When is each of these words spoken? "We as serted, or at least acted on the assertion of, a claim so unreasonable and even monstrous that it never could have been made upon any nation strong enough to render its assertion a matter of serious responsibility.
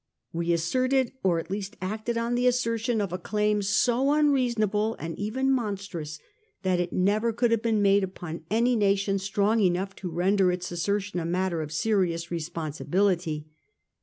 "We 0.33 0.51
as 0.51 0.63
serted, 0.63 1.11
or 1.21 1.37
at 1.37 1.51
least 1.51 1.77
acted 1.79 2.17
on 2.17 2.33
the 2.33 2.47
assertion 2.47 3.01
of, 3.01 3.13
a 3.13 3.19
claim 3.19 3.61
so 3.61 4.13
unreasonable 4.13 4.95
and 4.97 5.15
even 5.19 5.51
monstrous 5.51 6.17
that 6.63 6.79
it 6.79 6.91
never 6.91 7.31
could 7.31 7.51
have 7.51 7.61
been 7.61 7.83
made 7.83 8.03
upon 8.03 8.43
any 8.49 8.75
nation 8.75 9.19
strong 9.19 9.59
enough 9.59 9.95
to 9.97 10.09
render 10.09 10.51
its 10.51 10.71
assertion 10.71 11.19
a 11.19 11.23
matter 11.25 11.61
of 11.61 11.71
serious 11.71 12.31
responsibility. 12.31 13.45